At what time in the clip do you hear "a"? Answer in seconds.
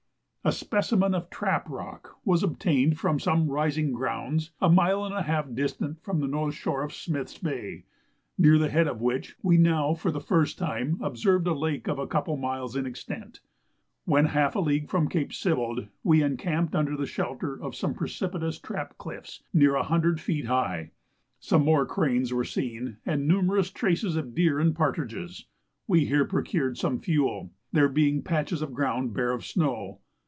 0.43-0.51, 4.59-4.71, 5.13-5.21, 11.45-11.53, 11.99-12.07, 14.55-14.59, 19.81-19.83